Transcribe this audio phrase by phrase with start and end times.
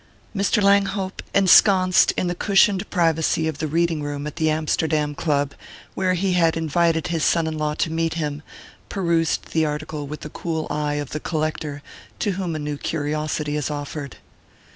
[0.35, 0.63] Mr.
[0.63, 5.53] Langhope, ensconced in the cushioned privacy of the reading room at the Amsterdam Club,
[5.93, 8.41] where he had invited his son in law to meet him,
[8.89, 11.83] perused the article with the cool eye of the collector
[12.17, 14.17] to whom a new curiosity is offered.